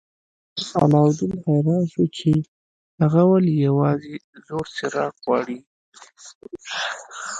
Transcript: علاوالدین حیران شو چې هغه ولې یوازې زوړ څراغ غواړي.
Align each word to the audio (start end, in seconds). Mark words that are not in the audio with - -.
علاوالدین 0.81 1.33
حیران 1.45 1.83
شو 1.91 2.03
چې 2.17 2.31
هغه 3.01 3.21
ولې 3.31 3.53
یوازې 3.67 4.13
زوړ 4.45 4.65
څراغ 4.75 5.13
غواړي. 5.25 5.57